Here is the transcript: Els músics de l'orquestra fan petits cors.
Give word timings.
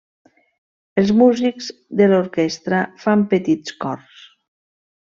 Els 1.01 1.11
músics 1.19 1.69
de 2.01 2.09
l'orquestra 2.13 2.83
fan 3.05 3.29
petits 3.37 3.79
cors. 3.87 4.29